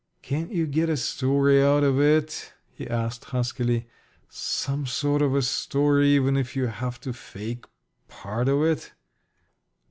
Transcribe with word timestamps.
"Can't 0.23 0.51
you 0.51 0.65
get 0.65 0.89
a 0.89 0.97
story 0.97 1.61
out 1.61 1.83
of 1.83 1.99
it?" 2.01 2.53
he 2.71 2.87
asked, 2.87 3.25
huskily. 3.25 3.87
"Some 4.29 4.87
sort 4.87 5.21
of 5.21 5.35
a 5.35 5.43
story, 5.43 6.15
even 6.15 6.35
if 6.37 6.55
you 6.55 6.65
have 6.65 6.99
to 7.01 7.13
fake 7.13 7.65
part 8.07 8.49
of 8.49 8.63
it?" 8.63 8.93